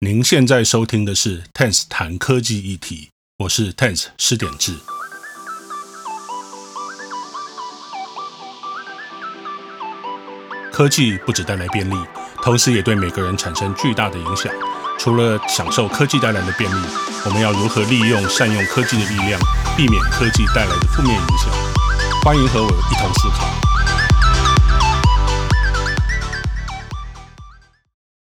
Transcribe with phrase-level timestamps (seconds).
[0.00, 4.76] 您现在收听的是 Tense 谈科技议题，我是 Tense 施典志。
[10.72, 11.96] 科技不只带来便利，
[12.44, 14.52] 同时也对每个人产生巨大的影响。
[15.00, 16.86] 除了享受科技带来的便利，
[17.24, 19.40] 我们要如何利用、善用科技的力量，
[19.76, 21.50] 避免科技带来的负面影响？
[22.22, 23.67] 欢迎和我一同思考。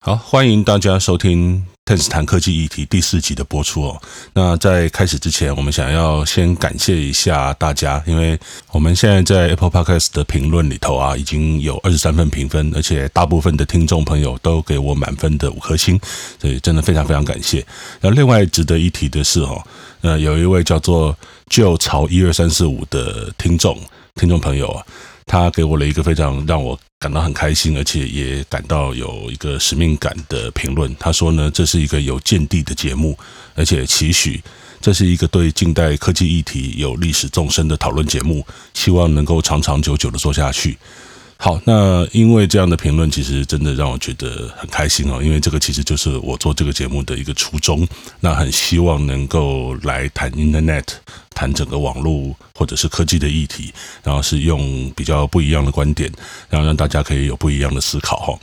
[0.05, 4.03] 好，欢迎大家收听 Tense 谈科技议题第四集的播出哦。
[4.33, 8.37] 那在开始之前，我们想要先感谢一下大家，因为
[8.73, 16.01] 我们现在在 Apple Podcast 的评论里头啊，已经有二十三份评分，而且大部分的听众朋友都给我满分的五颗星，
[16.41, 17.65] 所以真的非常非常感谢。
[18.01, 19.63] 那另外值得一提的是哦，
[20.01, 21.17] 呃，有一位叫做
[21.49, 23.79] 旧朝一二三四五的听众
[24.17, 24.85] 听众朋友啊。
[25.25, 30.95] 他给我了一个非常让我感到很开心，而且也感到有一个使命感的评论。
[31.01, 33.19] 他说呢，这是一个有见地的节目，
[33.57, 34.41] 而且期许
[34.81, 40.79] 这是一个对近代科技议题有历史纵深的讨论节目，希望能够长长久久的做下去。
[41.45, 47.85] 好，那因为这样的评论，其实真的让我觉得很开心哦，因为这个其实就是我做这个节目的一个初衷。
[48.21, 50.85] 那很希望能够来谈 Internet。
[51.35, 56.13] 谈整个网络或者是科技的议题，然后是用比较不一样的观点，
[56.51, 58.39] 然后让大家可以有不一样的思考哈。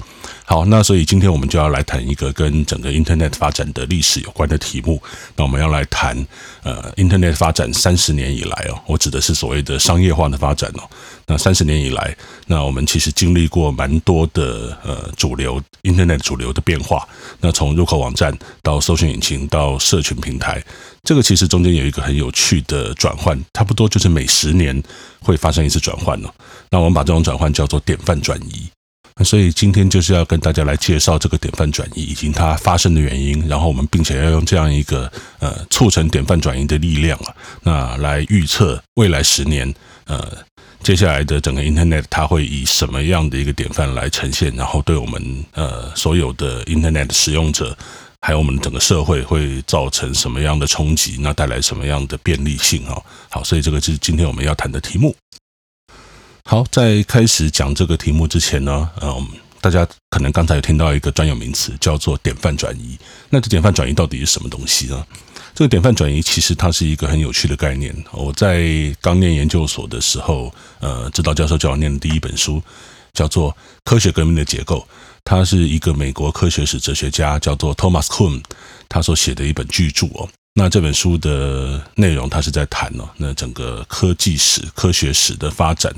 [0.49, 4.99] 好，那所以今天我们就要来谈一个跟整个 Internet 发展的历史有关的题目。
[5.35, 6.17] 那我们要来谈
[6.63, 10.89] 呃，Internet 发展三十年以来哦，我指的是所谓的商业化的发展哦。
[11.27, 17.07] 那三十年以来，那我们其实经历过蛮多的呃主流 Internet 主流的变化。
[17.39, 20.59] 那从入口网站到搜寻引擎到社群平台。
[21.03, 24.81] 这个其实中间有一个很有趣的转换，差不多就是每十年
[25.21, 26.33] 会发生一次转换哦。
[26.71, 28.67] 那我们把这种转换叫做典范转移。
[29.23, 39.73] 所以今天就是要跟大家来介绍这个典范转移以及它发生的原因，然后我们并且要用这样一个呃促成典范转移的力量啊，那来预测未来十年
[40.05, 40.31] 呃
[40.81, 47.77] 接下来的整个 Internet 它会以什么样的一个典范来呈现，然后对我们呃所有的 Internet 使用者。
[48.21, 51.15] 还有我们整个社会会造成什么样的冲击？
[51.21, 52.83] 那带来什么样的便利性？
[52.83, 55.15] 哈，好，所以这个是今天我们要谈的题目。
[56.49, 59.27] 好，在开始讲这个题目之前呢，嗯，
[59.61, 62.97] 大家可能刚才有听到一个专有名词叫做典范转移。
[63.29, 65.05] 那这典范转移到底是什么东西呢？
[65.53, 67.95] 这个典范转移其实它是一个很有趣的概念。
[68.11, 68.65] 我在
[68.99, 72.59] 刚念研究所的时候，呃，指导教授叫我念的第一本书
[73.13, 73.51] 叫做
[73.83, 74.79] 《科学革命的结构》。
[75.23, 78.41] 它是一个美国科学史哲学家，叫做 Thomas Kuhn，
[78.87, 80.27] 他所写的一本巨著哦。
[80.55, 85.93] 那这本书的内容，他是在谈哦，那整个科技史、科学史的发展。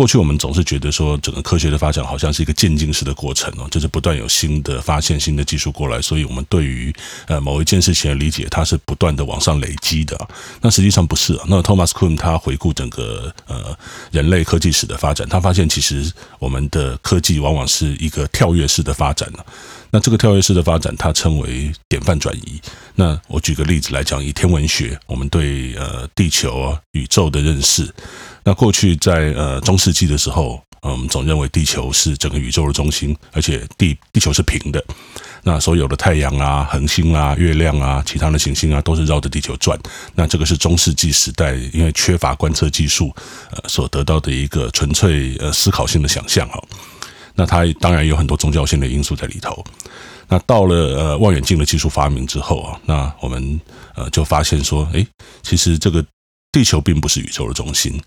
[0.00, 6.90] 过去我们总是觉得说，整个科学的发展好像是一个渐进式的过程哦，就是不断有新的发现、新的技术过来，所以我们对于
[7.26, 10.18] 呃某一件事情的理解，它是不断的往上累积的。
[10.62, 11.44] 那实际上不是啊。
[11.48, 13.76] 那 Thomas Kuhn 他回顾整个呃
[14.10, 19.44] 人类科技史的发展，他发现其实我们的科技往往是一个跳跃式的发展了。
[19.90, 22.58] 那这个跳跃式的发展，它称为典范转移。
[22.94, 27.92] 那我举个例子来讲，以天文学，我们对呃地球啊、宇宙的认识。
[28.44, 34.82] 那过去在呃中世纪的时候，嗯，我们总认为地球是整个宇宙的中心，而且地地球是平的。
[35.42, 39.78] 那所有的太阳啊、恒星啊、月亮啊、其他的行星啊，都是绕着地球转。
[40.14, 43.14] 那这个是中世纪时代因为缺乏观测技术，
[43.50, 46.62] 呃，所得到的一个纯粹呃思考性的想象哈。
[47.34, 49.64] 那它当然有很多宗教性的因素在里头。
[50.28, 53.60] 那到了呃望远镜的技术发明之后啊，那我们
[53.94, 55.06] 呃就发现说，诶，
[55.42, 56.04] 其实这个
[56.52, 58.00] 地球并不是宇宙的中心。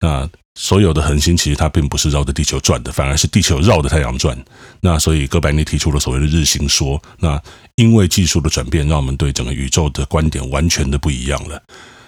[0.00, 4.36] 那所有的恒星其实它并不是绕着地球转的，反而是地球绕着太阳转。
[4.80, 7.02] 那所以哥白尼提出了所谓的日心说。
[7.18, 7.40] 那
[7.76, 11.62] 因为技术的转变，让我们对整个宇宙的观点完全的不一样了。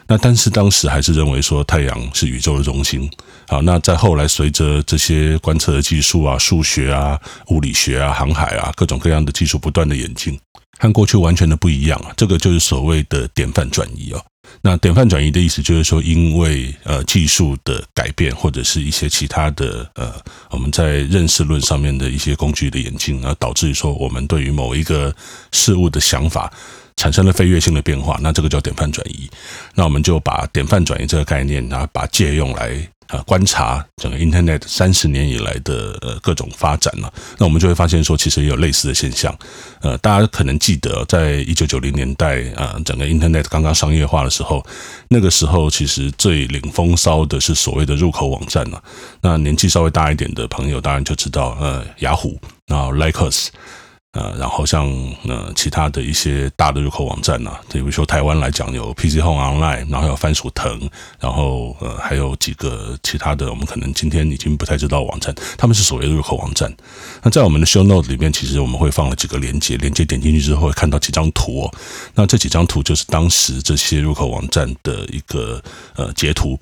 [0.06, 3.10] 那但是当时还是认为说太阳是宇宙的中心。
[3.47, 10.38] 好，那在后来随着这些观测的技术啊、数学啊、物理学啊、航海啊各种各样的技术不断的演进，
[10.78, 12.12] 和过去完全的不一样啊。
[12.16, 14.24] 这个就是所谓的典范转移哦。
[14.60, 20.15] 那典范转移的意思就是说，因为呃技术的改变，或者是一些其他的呃
[20.50, 25.15] 我们在认识论上面的一些工具的演进，而导致于说我们对于某一个
[25.53, 26.53] 事物的想法
[26.97, 29.30] 产生了飞跃性的变化，那这个叫典范转移。
[29.74, 32.89] 那我们就把典范转移这个概念，然后把借用来。
[33.09, 39.37] 啊，观察整个 Internet 三十年以来的呃各种发展了，那我们就会发现说，其实也有类似的现象。
[39.81, 44.65] 呃，大家可能记得，在一九九零年代啊，整个 Internet 刚刚商业化的时候，
[45.09, 48.83] 那个时候其实最领风骚的是所谓的入口网站了。
[49.22, 53.49] 那年纪稍微大一点的朋友当然就知道，呃，雅虎，然后 Lycos，
[54.18, 54.88] 呃，然后像
[55.28, 66.74] 呃其他的一些大的入口网站呐、啊，比如说台湾来讲有 PC Home Online，然后有番薯藤，然后呃还有几个其他的，我们可能今天已经不太知道网站，他们是所谓的入口网站。
[67.22, 71.74] 那在我们的 Show Note 里面，其实我们会放了几个连接，连接点进去之后会看到几张图哦。
[72.14, 75.62] 那这几张图就是当时这些入口网站的一个
[75.94, 76.59] 呃截图。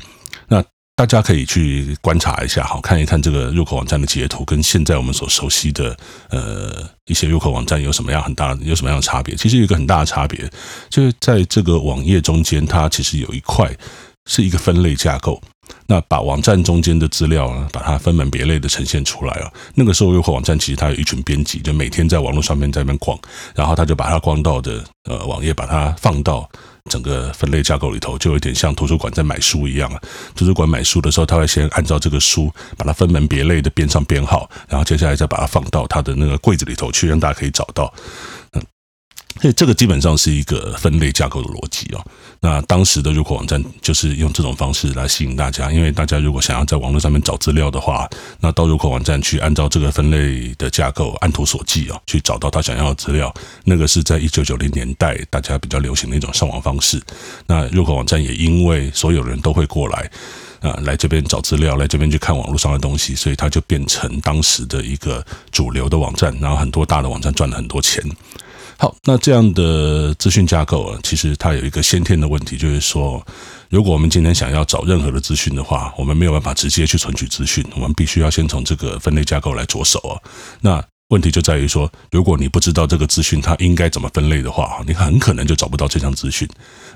[0.96, 5.94] 大家可以去观察一下，好，看一看这个入口网站的截图，跟现在我们所熟悉的
[6.30, 9.36] 呃一些入口网站有什么样很大有什么样的差别？
[9.36, 10.50] 其实有一个很大的差别，
[10.88, 13.70] 就是在这个网页中间，它其实有一块
[14.24, 15.38] 是一个分类架构。
[15.86, 19.52] 那把网站中间的资料呢，把它分门别类的呈现出来啊。
[19.74, 23.18] 那个时候入口网站其实它有一群编辑，就每天在网络上面在那边逛，
[23.54, 26.48] 然后他就把他逛到的呃网页，把它放到。
[26.88, 30.00] 整个分类架构里头就有点像图书馆在买书一样啊。
[30.36, 37.92] 图书馆买书的时候，他会先按照这个书把它分门别类的编上编号，然后接下来再把它放到他的那个柜子里头去，让大家可以找到。
[39.40, 42.04] 所以这个基本上是一个分类架构的逻辑哦。
[42.40, 48.08] 那当时的入口网站就是用这种方式来吸引大家，因为大家如果想要在网络上面找资料的话，
[48.40, 53.32] 那到入口网站去按照这个分类的架构按图索骥哦，去找到他想要的资料。
[53.64, 57.00] 那个是在一九九零年代大家比较流行的一种上网方式。
[57.46, 60.10] 那入口网站也因为所有人都会过来
[60.60, 66.36] 啊，来这边找资料，来这边去看网络上的东西，所以它就变成当时的一个主流的网站。
[66.40, 68.02] 然后很多大的网站赚了很多钱。
[68.78, 73.24] 好，那这样的资讯架构啊，其实它有一个先天的问题，就是说，
[73.70, 80.20] 如果我们今天想要找任何的资讯的话，我们没有办法直接去存取资讯，我们必须要先从这个分类架构来着手啊。
[80.60, 86.46] 那问题就在于说，如果你不知道这个资讯它应该怎么分类的话，你很可能就找不到这项资讯。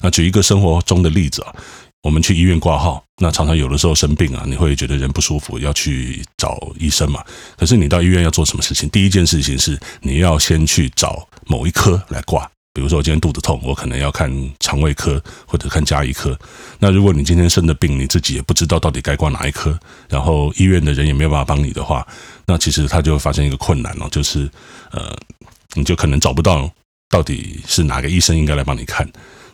[0.02, 1.54] 那举一个生活中的例子啊。
[2.02, 7.22] 我们去医院挂号，那常常有的时候生病啊，你会觉得人不舒服，要去找医生嘛。
[7.58, 8.88] 可是你到医院要做什么事情？
[8.88, 12.50] 第一件事情是你要先去找某一科来挂。
[12.72, 16.38] 比如说我今天肚子痛，我可能要看肠胃科或者看家医科。
[16.78, 19.76] 那如果你今天生的病，你自己也不知道到底该挂哪一科，
[20.08, 22.06] 然后医院的人也没有办法帮你的话，
[22.46, 24.48] 那其实他就会发生一个困难哦，就是
[24.92, 25.14] 呃，
[25.74, 26.70] 你就可能找不到
[27.10, 29.06] 到底是哪个医生应该来帮你看。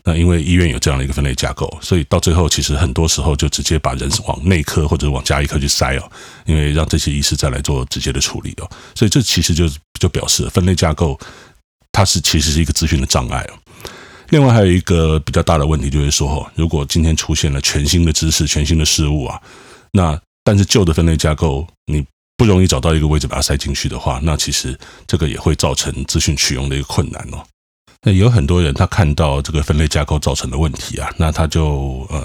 [0.09, 6.09] 那因为医院有这样的一个分类架构，所以到最后其实很多时候就直接把人往内科或者往家医科去塞哦，
[6.45, 9.69] 因为让这些医师再来做直接的处理哦，所以这其实就
[9.99, 11.19] 就表示分类架构
[11.91, 13.59] 它是其实是一个资讯的障碍哦。
[14.29, 19.43] 另外还有一个比较大的问题就是说，如果今天出现了全新的知识、全新的事物啊，
[19.91, 22.07] 那但是旧的分类架构你
[22.37, 24.79] 不容易找到一个位置把它塞进去的话，那其实
[25.09, 27.45] 这个也会造成资讯取用的一个困难哦。
[28.07, 32.25] 那有很多人，他看到这个分类架构造成的问题啊，那他就呃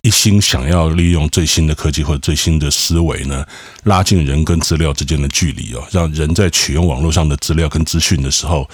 [0.00, 3.44] 一心想要利用最新的科技或者最新的思维呢，
[3.84, 8.66] 拉近人跟资料之间的距离哦，让人在取用网络上的资料跟资讯的时候，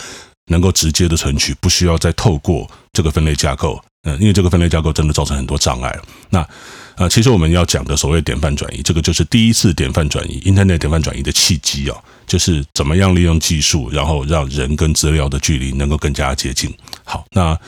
[0.46, 3.82] 能够直接的存取，不需要再透过这个分类架构。
[4.04, 5.98] 嗯，因为这个分类架构真的造成很多障碍。
[6.30, 6.48] 那
[6.94, 12.04] 呃，其实我们要讲的所谓典范转移，这个就是第一次典范转移，Internet 典范转移的契机哦。
[12.26, 16.72] 就是怎么样利用技术，然后让人跟资料的距离能够更加接近。
[17.04, 17.58] 好，那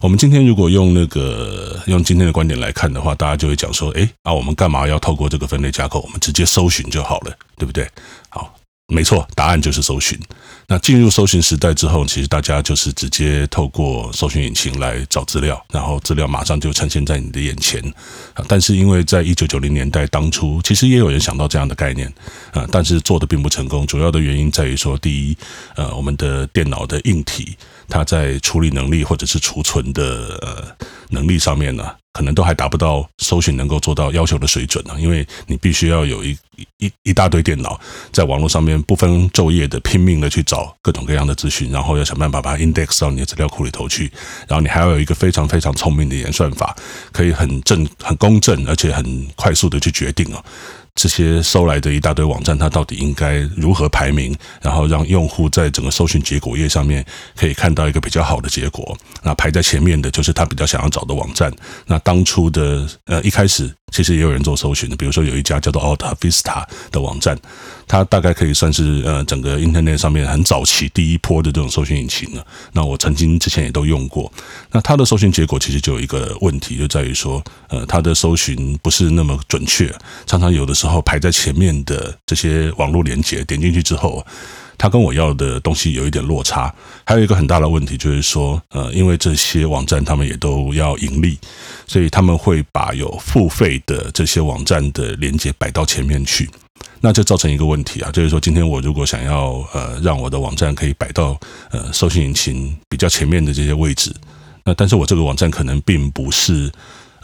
[0.00, 6.00] 我们今天如果用那个用今天的观点来看的话，大家就会讲说，哎，啊，我们干嘛要透过这个分类架构？
[6.00, 7.88] 我们直接搜寻就好了，对不对？
[8.88, 10.18] 没错，答案就是搜寻。
[10.66, 17.82] 那进入搜寻时代之后，其实大家就是直接透过搜寻引擎来找资料，然后资料马上就呈现在你的眼前。
[18.34, 22.12] 啊，但是因为在一九九零年代当初，其实也有人想到这样的概念，
[22.52, 23.86] 啊，但是做的并不成功。
[23.86, 25.36] 主要的原因在于说，第一，
[25.76, 27.56] 呃，我们的电脑的硬体，
[27.88, 36.38] 它在处理能力或者是储存的呃能力上面呢，可能都还达不到搜寻能够做到要求的水准呢，因为你必须要有一
[36.78, 37.78] 一一大堆电脑
[38.12, 44.10] 在网络上面不分昼夜的拼命的去找各种各样的资讯，然后要想办法把它 index 到你的资料库里头去，
[44.46, 46.76] 然后你还要有一个非常非常聪明的演算法，
[47.10, 50.44] 可以很正、很公正，而且很快速的去决定哦。
[50.94, 54.34] 这些搜来的一大堆网站，它到底应该如何排名？
[54.62, 57.04] 然后让用户在整个搜寻结果页上面
[57.36, 58.96] 可以看到一个比较好的结果。
[59.22, 61.52] 那排在前面的就是他比较想要找的网站。
[61.86, 63.74] 那当初的呃一开始。
[63.92, 67.38] 其实也有人做搜寻的，比如说有一家叫做 AltaVista 的网站，
[67.86, 72.44] 它大概可以算是呃整个 Internet 上面很早期第一波的这种搜寻引擎了。
[72.72, 74.32] 那我曾经之前也都用过。
[74.72, 79.94] 那它的搜寻结果其实就有一个问题，就在于说，呃，它的搜寻不是那么准确，
[80.26, 84.26] 常常有的时候排在前面的这些网络连接点进去之后。
[84.76, 91.38] 它跟我要的东西有一点落差，还有一个很大的问题就是说，呃，因为这些网站他们也都要盈利，
[91.86, 96.48] 所以他们会把有付费的这些网站的连接摆到前面去。
[97.00, 101.38] 那就造成一个问题啊，就是说今天我如果想要呃让我的网站可以摆到
[101.70, 104.12] 呃搜寻引擎比较前面的这些位置，
[104.64, 106.72] 那但是我这个网站可能并不是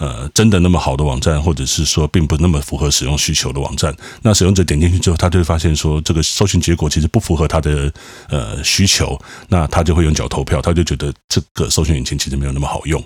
[0.00, 7.92] 呃真的那么好的网站，或者是说并不那么符合使用需求的网站，那使用者点进去之后，他就会发现说这个搜寻结果其实不符合他的
[8.28, 9.16] 呃需求，
[9.48, 13.00] 那他就会用脚投票，他就觉得这个搜寻引擎其实没有那么好用，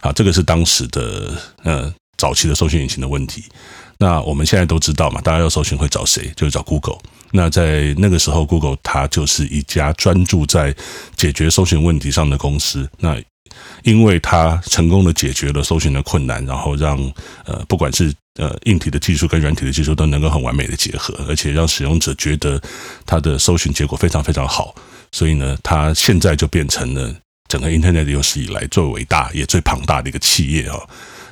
[0.00, 1.30] 啊，这个是当时的
[1.62, 3.44] 呃早期的搜寻引擎的问题。
[3.98, 6.32] 那我们现在都知道嘛，大家要搜寻会找谁？
[6.34, 6.96] 就是找 Google。
[7.32, 10.74] 那在那个时候，Google 它就是一家专注在
[11.16, 12.88] 解决搜寻问题上的公司。
[12.98, 13.22] 那
[13.82, 16.98] 因为它成功的解决了搜寻的困难，然后让
[17.44, 22.60] 呃不管是呃硬体的技术跟软体的技术都能够很完美的结合，而且让使用者觉得
[23.06, 24.74] 它的搜寻结果非常非常好。
[25.12, 27.14] 所以呢，它现在就变成了
[27.48, 30.78] 整个 Internet 有史以来最伟大也最庞大的一个企业啊。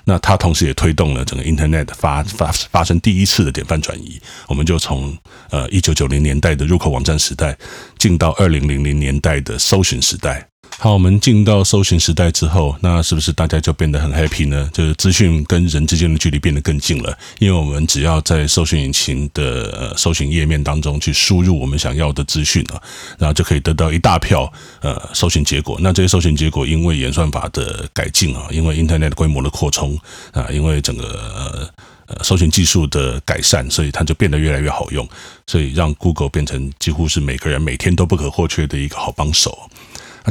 [0.04, 5.14] 那它同时也推动了整个 Internet 发发发生第一次的典范转移，我们就从
[5.50, 7.56] 呃一九九零年代的入口网站时代，
[7.98, 10.48] 进到二零零零年代的搜寻时代。
[10.80, 14.70] 好，我们进到搜寻时代之后，那是不是大家就变得很 happy 呢？
[14.73, 22.80] 就是资讯跟人之间的距离变得更近了，因为我们只要在搜寻引擎的搜寻页面当中去输入我们想要的资讯啊，
[23.18, 25.76] 然后就可以得到一大票呃搜寻结果。
[25.80, 29.99] 那这些搜寻结果因为演算法的改进啊，因为 Internet 规模的扩充
[30.30, 31.04] 啊，因为整个
[31.35, 31.68] 呃
[32.06, 35.08] 呃搜寻技术的改善，所以它就变得越来越好用，
[35.44, 39.68] 所以让 Google 变成几乎是每个人每天都不可或缺的一个好帮手。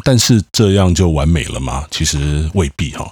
[0.04, 1.86] 但是这样就完美了吗？
[1.92, 3.12] 其实未必哈，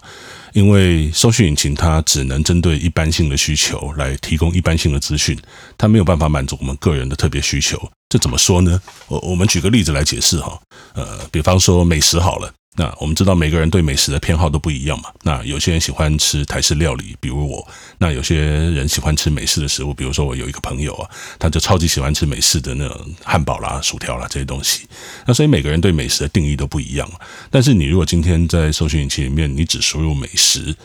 [0.53, 5.37] 因为搜寻引擎它只能针对一般性的需求来提供一般性的资讯，
[5.77, 7.79] 它没有办法满足我们个人的特别需求。
[8.09, 8.81] 这怎么说呢？
[9.07, 10.59] 我我们举个例子来解释哈，
[10.93, 12.51] 呃，比方说美食好了。
[12.77, 15.09] 那我们知道每个人对美食的偏好都不一样嘛。
[15.23, 17.65] 那有些人喜欢吃台式料理，比如我；
[17.97, 24.87] 那有些人喜欢吃美式的食物，比如说我有一个朋友啊，他就超级喜欢吃美式的那种汉堡啦、薯条啦这些东西。
[25.25, 27.09] 那所以每个人对美食的定义都不一样。
[27.49, 30.75] 但是你如果今天在搜寻引擎里面，你只输入美食，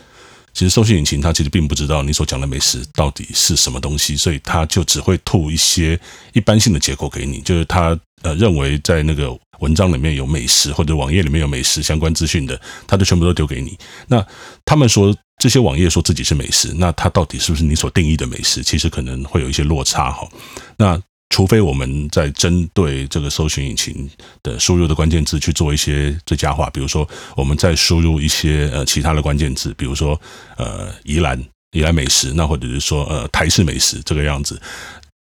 [0.61, 5.99] 其实搜寻引擎它其实并不知道你所讲的美食到底是什么东西，所以它就只会吐一些
[6.35, 9.35] 一般性的结果给你，就是它呃认为在那个。
[9.61, 13.79] 文章里面有美食，或者网页里面有美食相关资讯的，它就全部都丢给你。
[14.09, 14.26] 那
[14.64, 18.62] 他们说这些网页说自己是美食，那它到底是不是你所定义的美食？
[18.62, 20.26] 其实可能会有一些落差哈。
[20.79, 20.99] 那
[21.31, 24.11] 除非我们在针对这个搜寻引擎
[24.43, 30.21] 的输入的关键字去做一些最佳化，比如说我们再输入一些呃其他的关键字，比如说
[30.57, 34.61] 呃宜兰宜兰美食，那或者是说呃台式美食这个样子。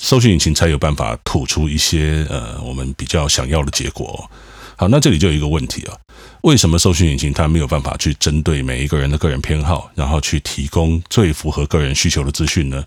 [0.02, 4.28] 搜寻引擎才有办法吐出一些呃我们比较想要的结果。
[4.74, 5.96] 好，那这里就有一个问题啊，
[6.42, 12.84] 为什么搜寻引擎它没有办法去针对每一个人的个人偏好，然后去提供最符合个人需求的资讯呢？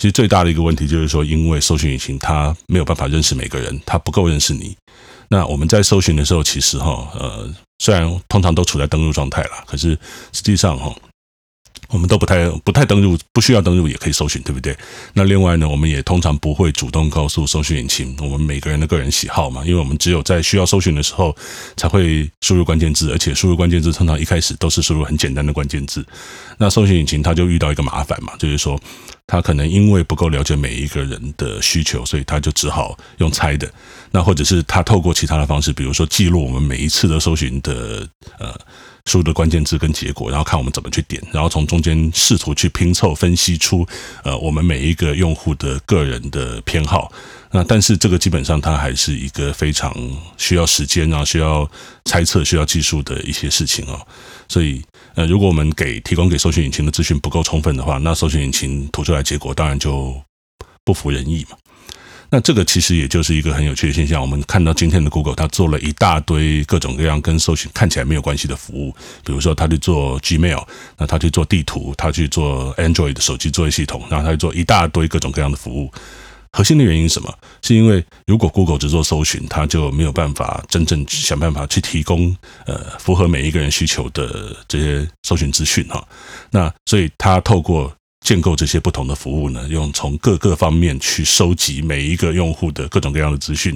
[0.00, 4.74] 其实最大的一个问题就是说，因为搜寻引擎它没有办法认识每个人，它不够认识你。
[5.28, 9.90] 那我们在搜寻的时候，其实哈呃，虽然通常都处在登录状态啦，可是
[10.32, 10.90] 实际上哈。
[11.92, 14.76] 我们都不太不太登录，不需要登录也可以搜寻，对不对？
[15.12, 21.36] 那另外呢，我们也通常不会主动告诉搜寻引擎我们每个人的个人喜好嘛，因为我们只有在需要搜寻的时候
[21.76, 26.06] 才会输入关键字，而且输入关键字通常一开始都是输入很简单的关键字。
[26.58, 28.80] 那搜寻引擎它就遇到一个麻烦嘛，就是说
[29.30, 33.72] 他可能因为不够了解每一个人的需求，所以他就只好用猜的。
[34.10, 38.08] 那或者是他透过其他的方式，比如说记录我们每一次的搜寻的
[38.40, 38.54] 呃。
[39.06, 43.84] 输入的关键字跟结果，然后看我们怎么去点，然后从中间试图去拼凑分析出，
[44.22, 47.10] 呃，我们每一个用户的个人的偏好。
[47.50, 49.92] 那但是这个基本上它还是一个非常
[50.36, 51.68] 需要时间啊，需要
[52.04, 54.06] 猜测、需要技术的一些事情哦。
[54.50, 54.82] 所以，
[55.14, 60.20] 呃，如果我们给提供给搜寻引擎的资讯不够充分的话，那搜寻引擎吐出来结果当然就
[60.84, 61.56] 不服人意嘛。
[62.32, 64.20] 那这个其实也就是一个很有趣的现象。
[64.20, 68.92] 我们看到今天的 Google，它做了一大堆各种各样跟搜寻看起来没有关系的服务，
[69.24, 70.66] 比如说它去做 Gmail，
[70.98, 75.92] 那它去做地图，它去做 Android 的手机作业系统，然后它去做一大堆各种各样的服务。
[76.52, 77.32] 核心的原因是什么？
[77.62, 86.06] 是因为如果 Google 只做搜寻，它就没有办法真正想办法去提供呃符合每一个人需求的这些搜寻资讯哈。
[86.50, 93.74] 那所以它透过建构这些不同的服务呢，用从各个方面去收集每一个用户的各种各样的资讯，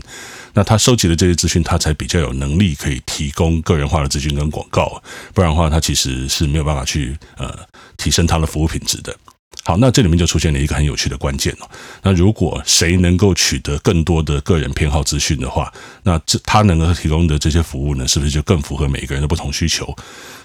[0.53, 5.03] 那他收集的这些资讯，他才比较有能力可以提供个人化的资讯跟广告，
[5.33, 7.59] 不然的话，他其实是没有办法去呃
[7.97, 9.17] 提升他的服务品质的。
[9.63, 11.71] 好，那这里面就出现了一个很有趣的关键哦。
[12.03, 19.95] 那如果谁能够取得更多的个人偏好资讯的话，那这他能够提供的这些服务呢，是不是就更符合每一个人的不同需求？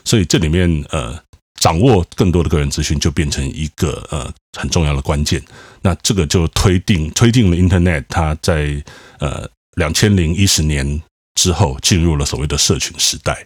[0.06, 1.18] 所以这里面呃。
[1.60, 5.44] 掌握更多的个人资讯就变成一个呃很重要的关键。
[5.82, 8.82] 那这个就推定推定了 Internet 它在
[9.20, 11.04] 呃两千零一十年
[11.36, 13.46] 之后进入了所谓的社群时代。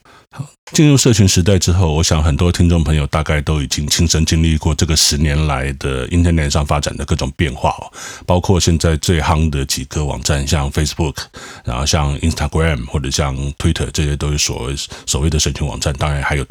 [0.71, 7.91] 进入社群时代之后，我想很多听众朋友大概都已经亲身经历过这个十年来的 Internet 上发展的各种变化哦，
[8.25, 11.17] 包括现在最夯的几个网站，像 Facebook，
[11.63, 14.75] 然后像 Instagram 或者像 Twitter，这些都是所谓
[15.05, 16.45] 所谓的社群网站，当然还有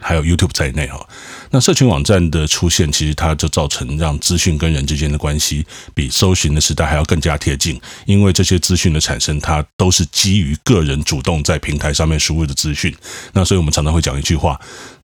[0.00, 1.06] 还有 YouTube 在内哈。
[1.50, 12.94] 那社群网站的出现，其实它就造成让资讯跟人之间的关系比搜寻的时代还要更加贴近，因为这些资讯的产生，它都是基于个人主动在平台上面输入的资讯，
[13.32, 13.58] 那所以。
[13.58, 14.56] 我们常常会讲一句话：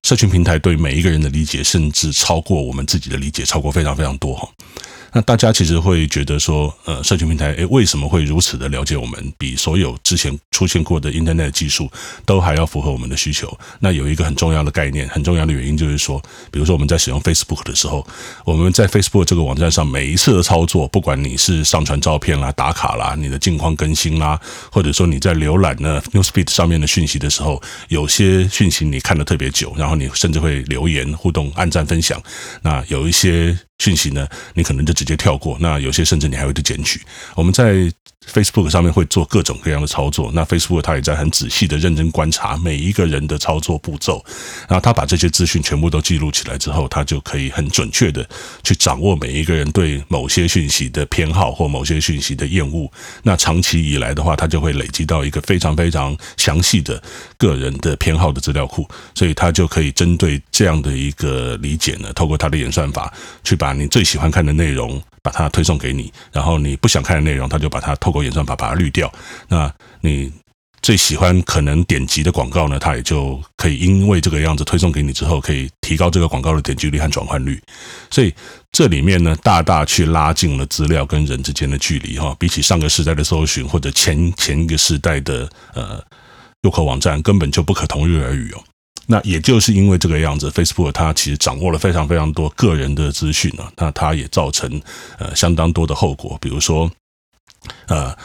[0.05, 4.49] 社群平台对每一个人的理解，甚至超过我们自己的理解，超过非常非常多哈。
[5.15, 9.33] 那大家其实会觉得说，呃，社群平台诶，为什么会如此的了解我们？
[9.39, 11.89] 比所有之前出现过的 Internet 技术
[12.27, 13.57] 都还要符合我们的需求？
[13.79, 18.05] 那有一个很重要的概念，很重要的原因就是说，比如说我们在使用 Facebook 的时候，
[18.45, 24.41] 我们在 Facebook 这个网站上每一次的操作，不管你是上传照片啦、打卡啦、你的近况更新啦，
[24.73, 32.21] 或者说你在浏览呢 Newsfeed 上面的讯息的时候，有些讯息你看得特别久，然后你甚至会留言互动、按赞、分享。
[32.63, 33.57] 那有一些。
[33.79, 35.57] 讯息呢，你可能就直接跳过。
[35.61, 37.01] 那有些甚至你还会去检举。
[37.35, 37.91] 我们在
[38.33, 40.31] Facebook 上面会做各种各样的操作。
[40.33, 44.25] 那 Facebook 它也在很仔细的认真观察每一个人的操作步骤。
[44.69, 48.27] 然后他把这些资讯全部都记录起来之后，他就可以很准确的
[48.63, 52.91] 去掌握每一个人对某些讯息的偏好或某些讯息的厌恶。
[53.25, 57.03] 那长期以来的话，他就会累积到一个非常非常详细的
[57.37, 58.89] 个人的偏好的资料库。
[59.15, 63.13] 所以他就可以针对这样的一个理解呢，透过他的演算法
[63.43, 63.64] 去把。
[63.65, 69.11] 把你最喜欢看的内容，把它推送给你，然后你不想看的内容，他就把它透过演算法把它滤掉。
[69.49, 70.31] 那你
[70.83, 77.59] 最喜欢可能点击的广告呢，它也就可以因为这个样子推送给你之后，可以提高这个广告的点击率和转换率。
[78.11, 78.35] 所以
[78.71, 82.37] 这里面呢，大大去拉近了资料跟人之间的距离哈。
[82.39, 86.05] 比起上个时代的搜寻或者前前一个时代的呃
[86.61, 88.63] 入口网站，根本就不可同日而语哦。
[89.07, 94.81] 那也就是因为这个样子，Facebook 它其实掌握了非常非常多个人的资讯啊，那它也造成
[95.19, 96.91] 呃相当多的后果，比如说
[97.87, 98.17] 呃，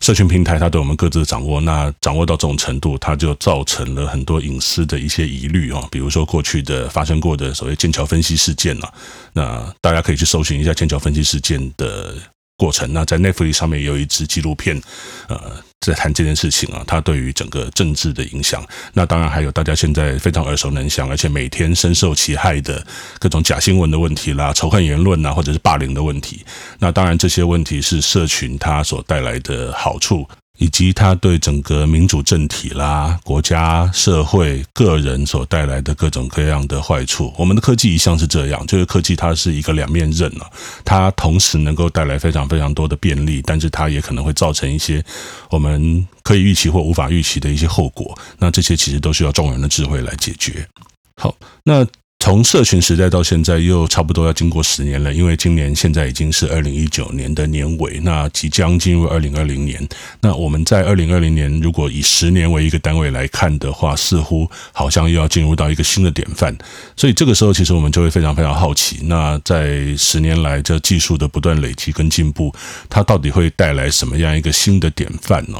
[0.00, 8.92] 社群平台它对我们各自的掌握，那掌握到这种程度，它就造成了很多隐私的一些疑虑啊，比如说过去的发生过的所谓剑桥分析事件啊，
[9.32, 12.14] 那大家可以去搜寻一下剑桥分析事件的
[12.60, 12.92] 过程。
[12.92, 14.80] 那在 Netflix 上面也有一支纪录片，
[15.28, 15.40] 呃。
[15.80, 22.86] 在谈这件事情啊，它对于整个政治的影响，那当然还有大家现在非常耳熟能详，而且每天深受其害的
[23.18, 26.44] 各种假新闻的问题啦、仇恨言论呐，或者是霸凌的问题。
[26.78, 30.28] 那当然这些问题是社群它所带来的好处。
[30.60, 40.44] 以及它对整个民主政体啦、国家、社会、个人所带来的各种各样的坏处，我们的科技一向是这样，就是科技它是一个两面刃啊，
[40.84, 45.02] 它同时能够带来非常非常多的便利，但是它也可能会造成一些
[45.48, 48.16] 我们可以预期或无法预期的一些后果。
[48.38, 50.68] 那这些其实都需要众人的智慧来解决。
[51.16, 51.86] 好，那。
[52.22, 55.12] 从社群时代到现在，又差不多要经过十年了。
[55.12, 59.88] 因为今年现在已经是二零一九年的年尾，那即将进入二零二零年。
[60.20, 66.56] 那我们在二零二零年，如果以十年为一个单位来看的话，似乎好像又要进入到一个新的典范。
[66.94, 72.54] 所以这个时候，其实我们就会非常非常好奇，那在十年来这技术的不断累积跟进步，
[72.90, 75.58] 它到底会带来什么样一个新的典范呢？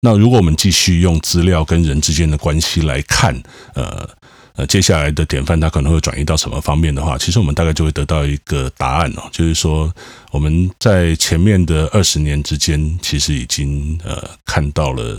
[0.00, 3.42] 那如果我们继续用资料跟人之间的关系来看，
[3.74, 4.08] 呃。
[4.56, 9.92] 呃，接下来的典范它可能会转移到什么方面的话，其实我们大概就会得到一个答案哦，就是说
[10.30, 15.18] 我们在前面的二十年之间，其实已经呃看到了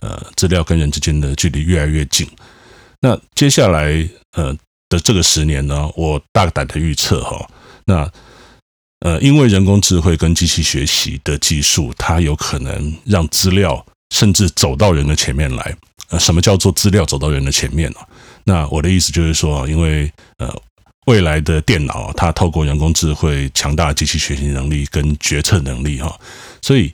[0.00, 2.26] 呃资料跟人之间的距离越来越近。
[3.02, 4.56] 那接下来呃
[4.88, 7.46] 的这个十年呢，我大胆的预测哈，
[7.84, 8.10] 那
[9.00, 15.76] 呃因为人工智慧跟机器学习的技术，它有可能让资料甚至走到人的前面来。
[16.08, 17.98] 呃，什么叫做资料走到人的前面呢？
[18.44, 20.48] 那我的意思就是说，因为呃，
[21.06, 26.18] 未来的电脑它透过人工智慧强大机器学习能力跟决策能力哈，
[26.62, 26.92] 所以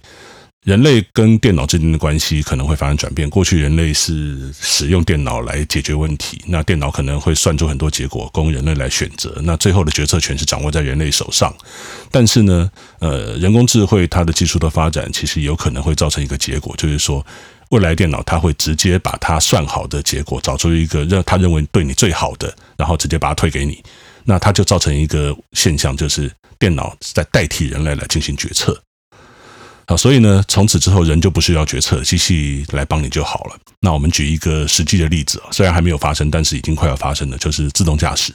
[0.65, 3.31] 人类跟电脑之间的关系可能会发生转变。
[3.31, 11.55] 过去人类是使用电脑来解决问题，那电脑可能会算出很多结果供人类来选择，那最后的决策权是掌握在人类手上。
[12.11, 17.25] 但是呢，呃，人工智慧它的技术的发展，其实有可能会造成一个结果，就是说。
[17.71, 23.83] 未来电脑它会直接把它算好的结果找出一个让他认为对你最好的，然后直接把它推给你。
[24.25, 28.81] 那它就造成一个现象，就是电脑在代替人类来进行决策。
[29.89, 33.57] 好，所以呢，从此之后人就不需要决策，机器来帮你就好了。
[33.79, 38.35] 那我们举一个实际的例子啊，虽然还没有发生，但是已经快要发生了，就是自动驾驶。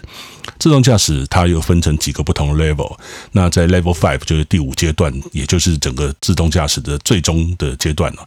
[0.60, 2.98] 自动驾驶它又分成几个不同的 level，
[3.34, 8.26] 那在 level five 就是第五阶段，也就是整个自动驾驶的最终的阶段了。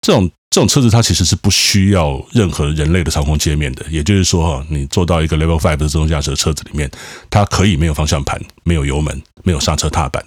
[0.00, 6.90] 这种这种车子它其实是不需要任何人类的操控界面的，也就是说哈，你坐到一个 level five 的自动驾驶的车子里面，
[7.28, 10.24] 它可以没有方向盘、没有油门、没有刹车踏板，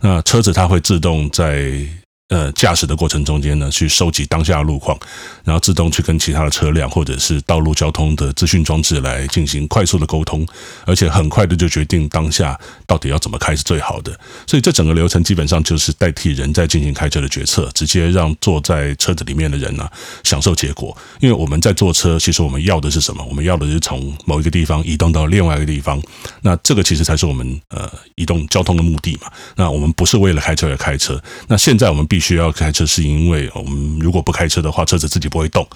[0.00, 1.86] 那车子它会自动在。
[2.30, 4.98] 呃，驾驶的过程中间呢，去收集当下的路况，
[5.44, 10.44] 然后自动去跟其他的车辆或者是道路交通的资讯装置来进行快速的沟通，
[10.86, 14.18] 而且很快的就决定当下到底要怎么开是最好的。
[14.46, 19.86] 所以这整个流程基本上就是代替人在进行开车的决策，直接让坐在车子里面的人呢
[20.24, 20.96] 享受结果。
[21.20, 23.22] 因为我们在坐车，其实我们要的是什么？
[23.28, 26.02] 我们要的是从某一个地方移动到另外一个地方。
[26.40, 29.30] 那这个其实才是我们呃移动交通的目的嘛。
[29.56, 31.22] 那我们不是为了开车而开车。
[31.48, 35.66] 那现在我们必须要开车，是因为我们如果不开车的话，车子自己不会动。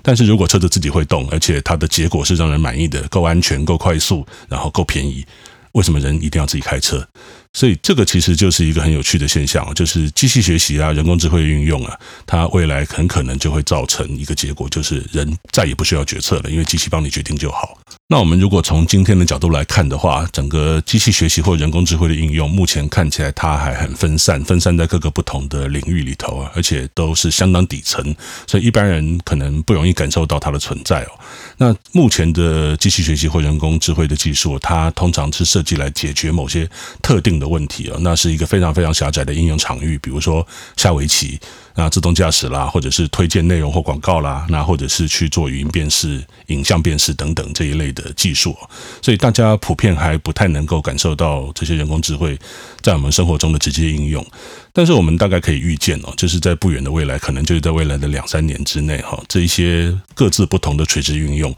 [0.00, 5.26] 但是如果车子自己会动，而且它的结果是让人满意的，够安全、够快速，然后够便宜，
[5.72, 7.04] 为什么人一定要自己开车？
[7.52, 17.76] 所以这个其实就是一个很有趣的现象，就是机器学习啊、人工智慧运用啊，它未来很可能就会造成一个结果，就是人再也不需要决策了，因为机器帮你决定就好。
[18.10, 28.16] 那我们如果从今天的角度来看的话，整个机器学习或人工智慧的应用，目前看起来它还很分散，分散在各个不同的领域里头啊，而且都是相当底层，
[28.46, 31.10] 所以一般人可能不容易感受到它的存在哦。
[31.58, 36.66] 那目前的机器学习或人工智慧的技术，它通常是设计来解决某些
[37.02, 40.46] 特定的问题啊，那是一个非常非常狭窄的应用场域，比如说
[40.78, 41.38] 下围棋。
[41.74, 48.56] 那自动驾驶啦，或者是推荐内容或广告啦，那或者是去做语音辨识、影像辨识等等这一类的技术，
[49.00, 52.38] 所以大家普遍还不太能够感受到这些人工智慧
[52.80, 54.24] 在我们生活中的直接应用。
[54.72, 61.54] 但是我们大概可以预见哦，就是在不远的未来，可能就是在未来的两三年之内哈，这一些各自不同的垂直运用。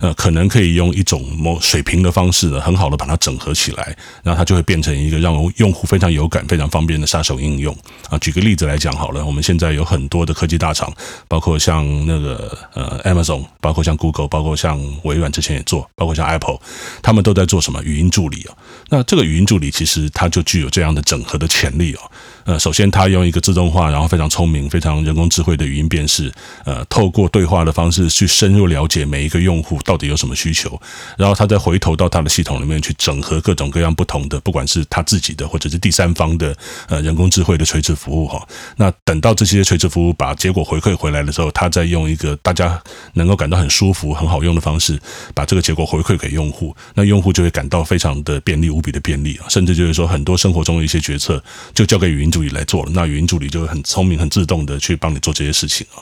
[0.00, 7.76] 呃，可能可以用一种某水平的方式呢，很好的把它整合起来，然后它就会变成一个让用户非常有感、非常方便的杀手应用
[8.08, 8.18] 啊。
[8.18, 10.90] 举个例子来讲好了，我们现在有很多的科技大厂，
[11.28, 16.58] 包括像那个呃 Amazon，包括像 Google，包括像微软之前也做，包括像 Apple，
[17.02, 18.56] 他们都在做什么语音助理啊？
[18.88, 22.00] 那这个语音助理其实它就具有这样的整合的潜力哦。
[22.44, 26.32] 呃，首先它用一个自动化，然后非常聪明、非常人工智慧的语音辨识，
[26.64, 29.78] 呃，透过对话的方式去深入了解每一个用户。
[29.90, 30.80] 到底有什么需求？
[31.18, 38.46] 然后他再回头到他的系统里面去整合各种各样不同的，不管是他自己的或者是第三方的呃人工智慧的垂直服务哈。
[38.76, 42.80] 那等到这些垂直服务把结果回馈回来的时候，他再用一个大家
[43.14, 44.96] 能够感到很舒服、很好用的方式，
[45.34, 49.48] 把这个结果回馈给用户，那用户就会感到非常的便利、无比的便利啊！
[49.48, 51.42] 甚至就是说，很多生活中的一些决策
[51.74, 55.98] 就交给语音助理来做了，那语音助理就会很聪明、很自动的去帮你做这些事情啊。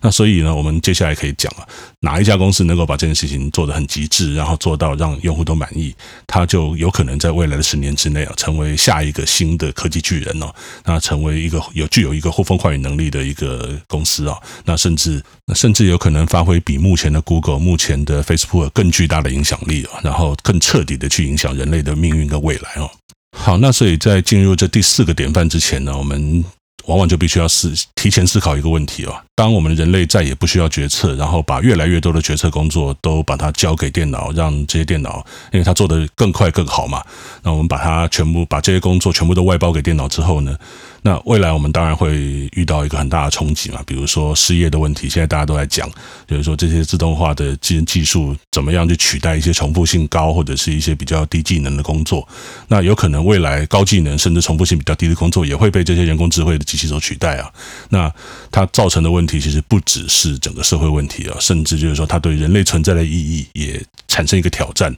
[0.00, 1.66] 那所以呢，我们接下来可以讲啊，
[2.04, 5.94] 哪一家公司能够把这件事情做得很极致，然后做到让用户都满意，
[6.26, 10.52] 它就有可能在未来的十年之内啊，成为下一个新的科技巨人哦。
[10.84, 22.90] 那成为一个有具有一个呼风唤雨能力的一个公司啊，那甚至那甚至有可能发挥比目前的 Google、目前的 Facebook 更巨大的影响力啊，然后更彻底的去影响人类的命运跟未来哦。
[23.38, 26.44] 好，那所以在进入这第四个典范之前呢，我们
[26.86, 29.14] 往往就必须要思提前思考一个问题哦。
[29.42, 37.02] 当我们人类再也不需要决策，然后把越来越多的决策工作都把它交给电脑，让这些电脑，因为它做得更快更好嘛，
[37.42, 40.56] 那我们把它全部把这些工作全部都外包给电脑之后呢，
[41.02, 45.90] 那未来我们当然会遇到一个很大的冲击嘛，比如说失业的问题，现在大家都在讲，
[46.28, 52.28] 就是说这些自动化的技技术怎么样去取代一些重复性高或者是一些比较低技能的工作，
[52.68, 57.50] 那有可能未来高技能甚至重复性比较低的工作也会被这些人工智慧的机器所取代啊，
[57.88, 58.08] 那
[58.52, 64.94] 它造成的问题其实不只是整个社会问题啊，甚至就是说它对人类存在的意义也产生一个挑战。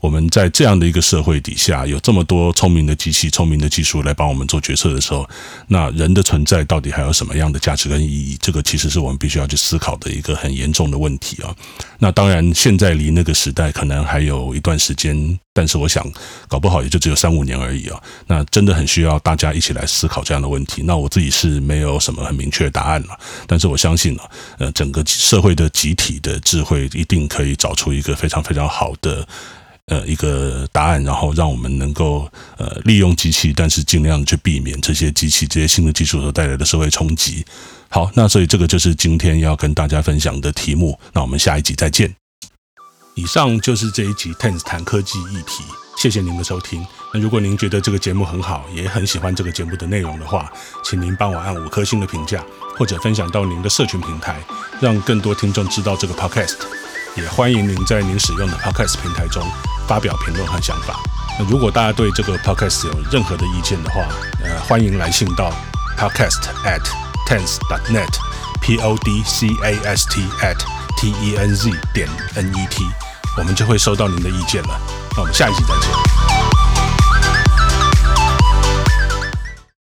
[0.00, 5.28] 我们在这样的一个社会底下，有这么多聪明的机器、聪明的技术来帮我们做决策的时候，
[5.68, 8.36] 那人的存在到底还有什么样的价值跟意义？
[8.40, 11.54] 这个其实是我们必须要去思考的一个很严重的问题啊。
[11.98, 16.10] 那当然，现在离那个时代可能还有一段时间，但是我想，
[16.48, 18.00] 搞不好也就只有三五年而已啊。
[18.26, 20.82] 那真的很需要大家一起来思考这样的问题。
[20.82, 24.22] 那我自己是没有什么很明确的答案了，但是我相信呢，
[24.58, 29.28] 呃，整个社会的集体的智慧一定可以找出一个非常非常好的。
[29.90, 37.44] 呃，一个答案，然后让我们能够呃利用机器，但是尽量去避免这些机器、这些新的技术所带来的社会冲击。
[37.88, 40.96] 好，那所以这个就是今天要跟大家分享的题目。
[41.12, 42.14] 那我们下一集再见。
[43.16, 45.64] 以上就是这一集 Tens 谈科技议题。
[45.98, 46.86] 谢谢您的收听。
[47.12, 50.50] 那如果您觉得这个节目很好，也很喜欢这个节目的内容的话，
[50.84, 52.42] 请您帮我按五颗星的评价，
[52.78, 54.40] 或者分享到您的社群平台，
[54.80, 56.54] 让更多听众知道这个 podcast。
[57.16, 59.46] 也欢迎您在您使用的 podcast 平台中
[59.86, 60.98] 发表评论和想法。
[61.38, 64.02] 那如果大家对这个 podcast 有任何的意见的话，
[64.42, 65.52] 呃，欢迎来信到
[65.98, 66.80] podcast at
[67.28, 68.08] tens dot net
[68.60, 70.56] p o d c a s t at
[70.98, 72.84] t e n z 点 n e t，
[73.36, 74.80] 我们就会收到您的意见了。
[75.16, 76.09] 那我们下一集再见。